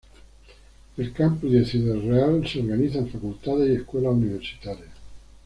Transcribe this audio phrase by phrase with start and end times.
[0.97, 4.89] El Campus de Ciudad Real se organiza en facultades y escuelas universitarias.